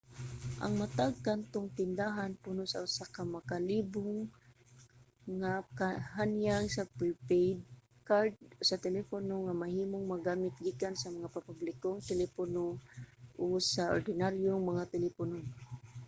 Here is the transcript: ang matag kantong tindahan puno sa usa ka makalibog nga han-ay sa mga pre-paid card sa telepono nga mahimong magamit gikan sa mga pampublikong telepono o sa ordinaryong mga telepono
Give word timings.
ang 0.63 0.73
matag 0.81 1.15
kantong 1.27 1.67
tindahan 1.79 2.33
puno 2.43 2.63
sa 2.69 2.81
usa 2.87 3.05
ka 3.15 3.21
makalibog 3.35 4.17
nga 5.39 5.51
han-ay 6.15 6.65
sa 6.71 6.83
mga 6.83 6.93
pre-paid 6.97 7.57
card 8.09 8.33
sa 8.67 8.81
telepono 8.85 9.33
nga 9.45 9.59
mahimong 9.61 10.05
magamit 10.13 10.53
gikan 10.65 10.95
sa 10.97 11.13
mga 11.15 11.31
pampublikong 11.35 12.07
telepono 12.11 12.63
o 13.43 13.45
sa 13.71 13.83
ordinaryong 13.95 14.61
mga 14.71 14.83
telepono 14.93 15.35